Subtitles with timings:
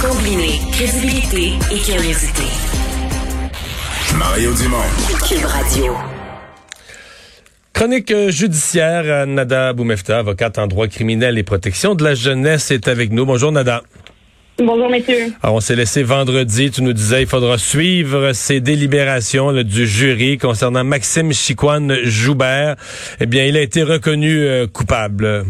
[0.00, 2.42] Combiner crédibilité et curiosité.
[4.18, 4.78] Mario Dumont.
[5.28, 5.94] Cube Radio.
[7.72, 12.72] Chronique euh, judiciaire, euh, Nada Boumefta, avocate en droit criminel et protection de la jeunesse,
[12.72, 13.24] est avec nous.
[13.24, 13.84] Bonjour Nada.
[14.58, 15.32] Bonjour, messieurs.
[15.40, 19.86] Alors, on s'est laissé vendredi, tu nous disais, il faudra suivre ces délibérations là, du
[19.86, 22.74] jury concernant Maxime Chicoine Joubert.
[23.20, 25.44] Eh bien, il a été reconnu euh, coupable.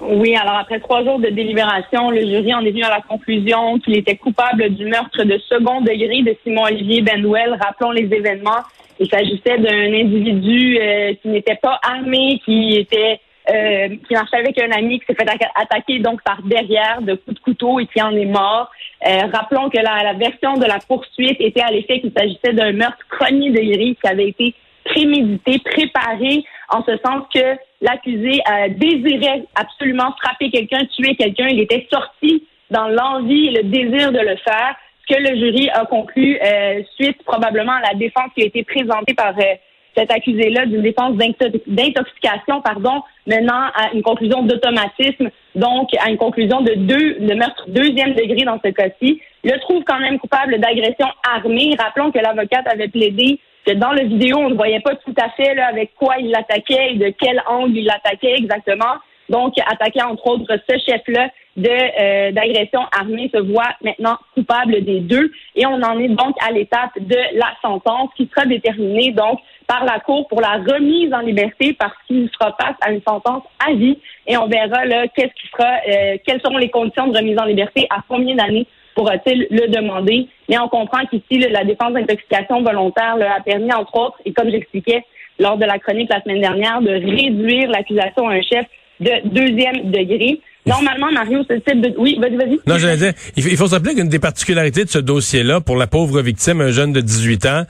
[0.00, 3.78] Oui, alors après trois jours de délibération, le jury en est venu à la conclusion
[3.80, 7.58] qu'il était coupable du meurtre de second degré de Simon-Olivier Benwell.
[7.60, 8.62] Rappelons les événements.
[9.00, 14.60] Il s'agissait d'un individu euh, qui n'était pas armé, qui était euh, qui marchait avec
[14.60, 18.00] un ami qui s'est fait attaquer donc par derrière de coups de couteau et qui
[18.02, 18.70] en est mort.
[19.06, 22.72] Euh, rappelons que la, la, version de la poursuite était à l'effet qu'il s'agissait d'un
[22.72, 29.44] meurtre premier degré qui avait été prémédité, préparé, en ce sens que l'accusé euh, désirait
[29.54, 31.48] absolument frapper quelqu'un, tuer quelqu'un.
[31.48, 35.70] Il était sorti dans l'envie et le désir de le faire, ce que le jury
[35.70, 39.54] a conclu euh, suite probablement à la défense qui a été présentée par euh,
[39.96, 46.60] cet accusé-là d'une défense d'intoxication, pardon, menant à une conclusion d'automatisme, donc à une conclusion
[46.60, 49.20] de deux, de meurtre deuxième degré dans ce cas-ci.
[49.42, 51.74] Le trouve quand même coupable d'agression armée.
[51.78, 53.40] Rappelons que l'avocate avait plaidé
[53.74, 56.96] dans la vidéo, on ne voyait pas tout à fait avec quoi il l'attaquait et
[56.96, 58.96] de quel angle il l'attaquait exactement.
[59.28, 61.28] Donc, attaquer entre autres ce chef-là
[61.58, 66.36] de euh, d'agression armée se voit maintenant coupable des deux et on en est donc
[66.46, 71.12] à l'étape de la sentence qui sera déterminée donc par la cour pour la remise
[71.12, 75.06] en liberté parce qu'il sera face à une sentence à vie et on verra là
[75.08, 78.66] qu'est-ce qui sera euh, quelles seront les conditions de remise en liberté à combien d'années
[78.98, 80.26] pourra-t-il le demander.
[80.48, 85.04] Mais on comprend qu'ici, la défense d'intoxication volontaire a permis, entre autres, et comme j'expliquais
[85.38, 88.66] lors de la chronique la semaine dernière, de réduire l'accusation à un chef
[88.98, 90.40] de deuxième degré.
[90.68, 91.94] Normalement, Mario, ce type de...
[91.98, 92.60] Oui, vas-y, vas-y.
[92.66, 95.86] Non, j'allais dire, il faut se rappeler qu'une des particularités de ce dossier-là, pour la
[95.86, 97.62] pauvre victime, un jeune de 18 ans,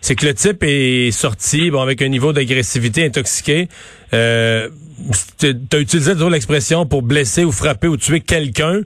[0.00, 3.68] c'est que le type est sorti bon avec un niveau d'agressivité intoxiqué.
[4.14, 4.68] Euh,
[5.38, 8.80] T'as utilisé toujours l'expression pour blesser ou frapper ou tuer quelqu'un,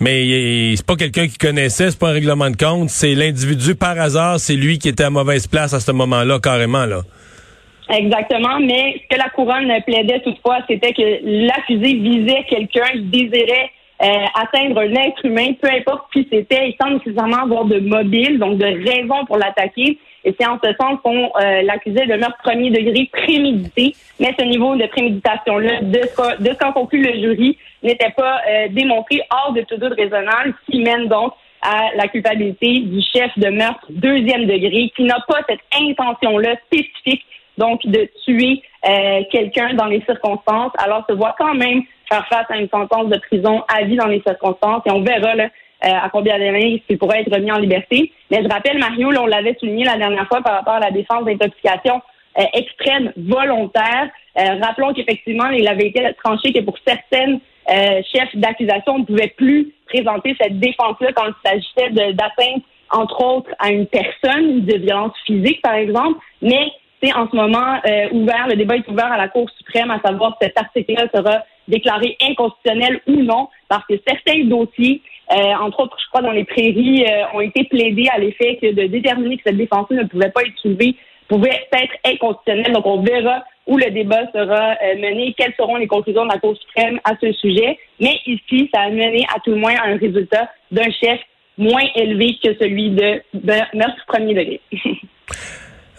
[0.00, 3.98] mais c'est pas quelqu'un qui connaissait, c'est pas un règlement de compte, c'est l'individu par
[3.98, 7.02] hasard, c'est lui qui était à mauvaise place à ce moment-là, carrément là.
[7.88, 13.70] Exactement, mais ce que la couronne plaidait toutefois, c'était que l'accusé visait quelqu'un, il désirait
[14.02, 18.58] euh, atteindre un être humain, peu importe qui c'était, sans nécessairement avoir de mobile, donc
[18.58, 19.98] de raison pour l'attaquer.
[20.24, 23.94] Et c'est en ce sens qu'on euh, l'accusait de meurtre premier degré prémédité.
[24.18, 29.22] Mais ce niveau de préméditation-là, de ce, qu'en conclut le jury, n'était pas euh, démontré
[29.30, 31.32] hors de tout doute raisonnable, qui mène donc
[31.62, 37.24] à la culpabilité du chef de meurtre deuxième degré, qui n'a pas cette intention-là spécifique,
[37.58, 42.46] donc de tuer euh, quelqu'un dans les circonstances, alors se voit quand même faire face
[42.48, 44.82] à une sentence de prison à vie dans les circonstances.
[44.86, 45.48] Et on verra là,
[45.84, 48.12] euh, à combien d'années il pourrait être remis en liberté.
[48.30, 50.90] Mais je rappelle, Mario, là, on l'avait souligné la dernière fois par rapport à la
[50.90, 52.00] défense d'intoxication
[52.38, 54.08] euh, extrême volontaire.
[54.38, 59.34] Euh, rappelons qu'effectivement, il avait été tranché que pour certaines chefs d'accusation, on ne pouvait
[59.36, 65.12] plus présenter cette défense-là quand il s'agissait d'atteinte, entre autres, à une personne, de violence
[65.26, 66.20] physique, par exemple.
[66.42, 66.68] Mais
[67.02, 67.80] c'est en ce moment
[68.12, 71.44] ouvert, le débat est ouvert à la Cour suprême, à savoir si cet article-là sera
[71.68, 75.02] déclaré inconstitutionnel ou non, parce que certains dossiers
[75.32, 78.72] euh, entre autres, je crois, dans les prairies, euh, ont été plaidés à l'effet que
[78.72, 80.94] de déterminer que cette défense ne pouvait pas être soulevée
[81.28, 82.72] pouvait être inconstitutionnel.
[82.72, 86.38] Donc, on verra où le débat sera euh, mené, quelles seront les conclusions de la
[86.38, 87.76] Cour suprême à ce sujet.
[87.98, 91.18] Mais ici, ça a mené à tout le moins à un résultat d'un chef
[91.58, 93.20] moins élevé que celui de
[93.74, 94.60] meurtre premier degré.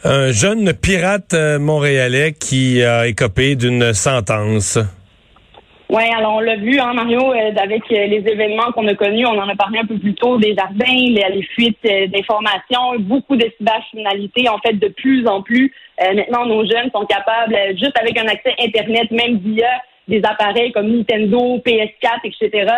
[0.07, 4.79] un jeune pirate montréalais qui a écopé d'une sentence.
[5.89, 9.25] Oui, alors on l'a vu, hein, Mario, euh, avec euh, les événements qu'on a connus,
[9.25, 13.37] on en a parlé un peu plus tôt, des jardins, les, fuites euh, d'informations, beaucoup
[13.37, 14.49] de cybercriminalité.
[14.49, 15.73] En fait, de plus en plus,
[16.13, 19.69] maintenant, nos jeunes sont capables, juste avec un accès Internet, même via
[20.07, 22.71] des appareils comme Nintendo, PS4, etc.,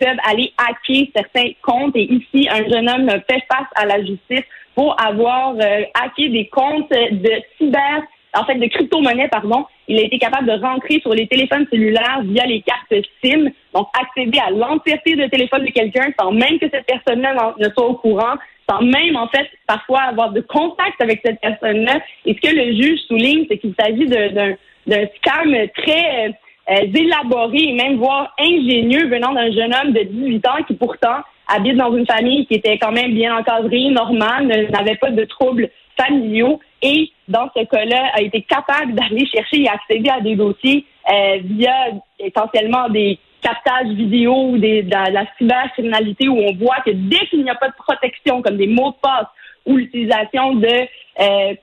[0.00, 1.94] peuvent aller hacker certains comptes.
[1.94, 4.44] Et ici, un jeune homme fait face à la justice
[4.74, 5.54] pour avoir
[5.94, 8.02] hacké des comptes de cyber
[8.34, 12.20] en fait, de crypto-monnaie, pardon, il a été capable de rentrer sur les téléphones cellulaires
[12.22, 16.68] via les cartes SIM, donc accéder à l'entièreté de téléphone de quelqu'un sans même que
[16.70, 18.34] cette personne-là ne soit au courant,
[18.68, 22.00] sans même, en fait, parfois avoir de contact avec cette personne-là.
[22.24, 26.28] Et ce que le juge souligne, c'est qu'il s'agit d'un scam très
[26.70, 31.18] euh, élaboré et même voire ingénieux venant d'un jeune homme de 18 ans qui pourtant
[31.54, 35.68] habite dans une famille qui était quand même bien encadrée, normale, n'avait pas de troubles
[35.96, 40.86] familiaux et dans ce cas-là a été capable d'aller chercher et accéder à des dossiers
[41.44, 41.74] via
[42.18, 47.42] essentiellement des captages vidéo ou des, de la, cybercriminalité où on voit que dès qu'il
[47.42, 49.26] n'y a pas de protection, comme des mots de passe
[49.66, 50.86] ou l'utilisation de,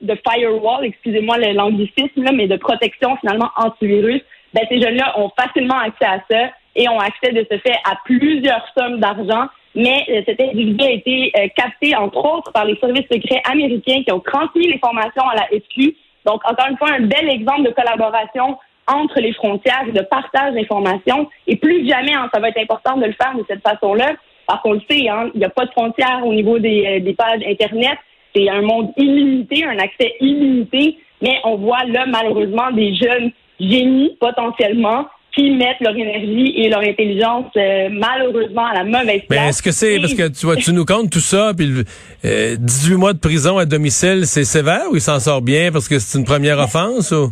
[0.00, 4.22] de firewall, excusez-moi l'anglicisme, mais de protection finalement antivirus,
[4.54, 7.96] ben, ces jeunes-là ont facilement accès à ça et ont accès de ce fait à
[8.04, 9.48] plusieurs sommes d'argent.
[9.78, 14.02] Mais euh, cet individu a été euh, capté, entre autres, par les services secrets américains
[14.04, 15.94] qui ont transmis les formations à la SQ.
[16.26, 18.58] Donc, encore une fois, un bel exemple de collaboration
[18.88, 21.28] entre les frontières et de partage d'informations.
[21.46, 24.14] Et plus jamais, hein, ça va être important de le faire de cette façon-là,
[24.48, 27.00] parce qu'on le sait, hein, il n'y a pas de frontières au niveau des, euh,
[27.00, 27.98] des pages Internet.
[28.34, 30.98] C'est un monde illimité, un accès illimité.
[31.22, 35.06] Mais on voit là, malheureusement, des jeunes génies potentiellement
[35.38, 39.40] qui mettent leur énergie et leur intelligence euh, malheureusement à la mauvaise place.
[39.40, 41.68] Mais est-ce que c'est parce que tu vois, tu nous comptes tout ça, puis
[42.24, 45.88] 18 euh, mois de prison à domicile, c'est sévère ou il s'en sort bien parce
[45.88, 47.30] que c'est une première offense ou?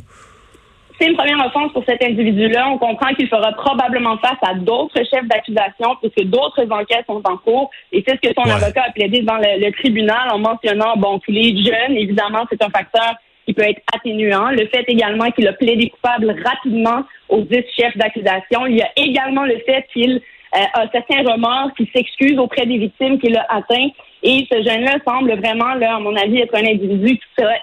[0.98, 2.70] C'est une première offense pour cet individu-là.
[2.70, 7.36] On comprend qu'il fera probablement face à d'autres chefs d'accusation puisque d'autres enquêtes sont en
[7.36, 7.70] cours.
[7.92, 11.18] Et c'est ce que son avocat a plaidé devant le, le, tribunal en mentionnant, bon,
[11.18, 11.98] qu'il est jeune.
[11.98, 13.14] Évidemment, c'est un facteur
[13.46, 14.50] qui peut être atténuant.
[14.50, 18.66] Le fait également qu'il a plaidé coupable rapidement aux dix chefs d'accusation.
[18.66, 20.20] Il y a également le fait qu'il
[20.54, 23.88] euh, a certains remords, qu'il s'excuse auprès des victimes qu'il a atteints.
[24.22, 27.60] Et ce jeune-là semble vraiment, là, à mon avis, être un individu qui serait,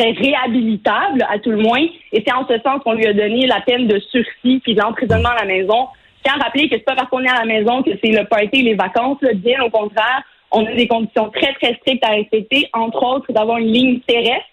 [0.00, 1.84] réhabilitable, à tout le moins.
[2.12, 5.30] Et c'est en ce sens qu'on lui a donné la peine de sursis puis l'emprisonnement
[5.30, 5.88] à la maison.
[6.22, 8.24] Tiens à rappeler que c'est pas parce qu'on est à la maison que c'est le
[8.24, 9.18] party les vacances.
[9.34, 10.22] Bien au contraire,
[10.52, 14.46] on a des conditions très, très strictes à respecter, entre autres d'avoir une ligne terrestre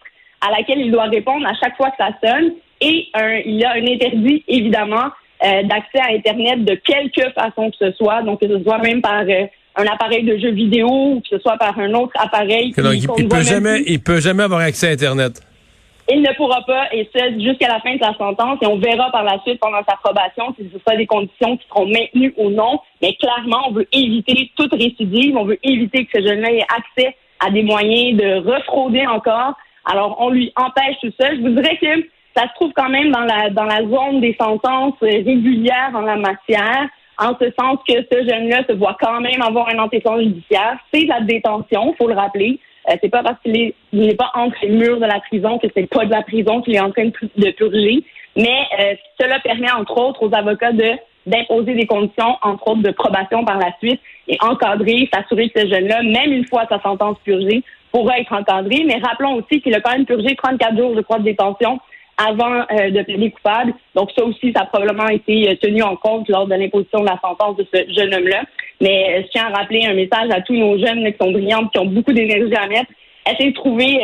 [0.45, 2.51] à laquelle il doit répondre à chaque fois que ça sonne.
[2.81, 3.07] Et
[3.45, 5.09] il y a un interdit, évidemment,
[5.43, 9.01] euh, d'accès à Internet de quelque façon que ce soit, donc que ce soit même
[9.01, 9.45] par euh,
[9.75, 12.73] un appareil de jeu vidéo ou que ce soit par un autre appareil.
[12.75, 15.41] il, peut jamais, il peut jamais avoir accès à Internet.
[16.09, 19.11] Il ne pourra pas, et ce, jusqu'à la fin de sa sentence, et on verra
[19.11, 22.51] par la suite pendant sa probation si ce sera des conditions qui seront maintenues ou
[22.51, 22.79] non.
[23.01, 27.15] Mais clairement, on veut éviter toute récidive, on veut éviter que ce jeune-là ait accès
[27.45, 31.33] à des moyens de refrauder encore alors, on lui empêche tout ça.
[31.35, 34.35] Je vous dirais que ça se trouve quand même dans la, dans la zone des
[34.39, 36.87] sentences régulières en la matière,
[37.17, 40.77] en ce sens que ce jeune-là se voit quand même avoir un antécédent judiciaire.
[40.93, 42.59] C'est la détention, faut le rappeler.
[42.89, 45.87] Euh, c'est pas parce qu'il n'est pas entre les murs de la prison que c'est
[45.87, 48.03] pas de la prison qu'il est en train de, purger.
[48.35, 50.93] Mais euh, cela permet, entre autres, aux avocats de
[51.25, 55.67] d'imposer des conditions, entre autres de probation par la suite, et encadrer, s'assurer que ce
[55.67, 57.63] jeune-là, même une fois sa sentence purgée,
[57.95, 58.83] pourra être encadré.
[58.85, 61.79] Mais rappelons aussi qu'il a quand même purgé 34 jours, je crois, de détention
[62.17, 63.73] avant euh, de plaider coupable.
[63.93, 67.05] Donc ça aussi, ça a probablement été euh, tenu en compte lors de l'imposition de
[67.05, 68.43] la sentence de ce jeune homme-là.
[68.81, 71.67] Mais euh, je tiens à rappeler un message à tous nos jeunes qui sont brillants,
[71.67, 72.91] qui ont beaucoup d'énergie à mettre.
[73.29, 73.97] Essayez de trouver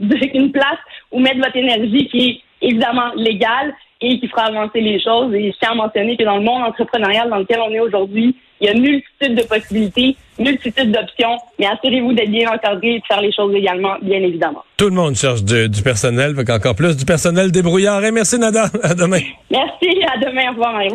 [0.00, 0.78] une place
[1.12, 5.34] où mettre votre énergie qui est évidemment légale, et qui fera avancer les choses.
[5.34, 8.36] Et je tiens à mentionner que dans le monde entrepreneurial dans lequel on est aujourd'hui,
[8.60, 12.98] il y a une multitude de possibilités, multitude d'options, mais assurez-vous d'être bien encadré et
[12.98, 14.64] de faire les choses également, bien évidemment.
[14.76, 18.04] Tout le monde cherche du, personnel, donc encore plus du personnel débrouillard.
[18.04, 19.20] Et merci Nada, à demain.
[19.50, 20.92] Merci, à demain, au revoir Mario.